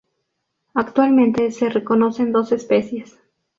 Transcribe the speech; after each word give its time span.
Actualmente 0.73 1.51
se 1.51 1.69
reconocen 1.69 2.31
dos 2.31 2.51
especies. 2.51 3.19